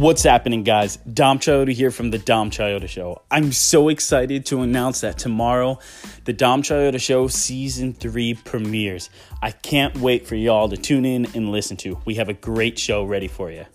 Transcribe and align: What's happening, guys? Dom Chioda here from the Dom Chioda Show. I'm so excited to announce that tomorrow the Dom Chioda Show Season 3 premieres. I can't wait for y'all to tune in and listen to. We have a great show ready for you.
What's 0.00 0.22
happening, 0.22 0.64
guys? 0.64 0.96
Dom 0.96 1.40
Chioda 1.40 1.74
here 1.74 1.90
from 1.90 2.10
the 2.10 2.16
Dom 2.16 2.50
Chioda 2.50 2.88
Show. 2.88 3.20
I'm 3.30 3.52
so 3.52 3.90
excited 3.90 4.46
to 4.46 4.62
announce 4.62 5.02
that 5.02 5.18
tomorrow 5.18 5.78
the 6.24 6.32
Dom 6.32 6.62
Chioda 6.62 6.98
Show 6.98 7.28
Season 7.28 7.92
3 7.92 8.32
premieres. 8.32 9.10
I 9.42 9.50
can't 9.50 9.98
wait 9.98 10.26
for 10.26 10.36
y'all 10.36 10.70
to 10.70 10.78
tune 10.78 11.04
in 11.04 11.26
and 11.34 11.52
listen 11.52 11.76
to. 11.76 11.98
We 12.06 12.14
have 12.14 12.30
a 12.30 12.32
great 12.32 12.78
show 12.78 13.04
ready 13.04 13.28
for 13.28 13.50
you. 13.50 13.66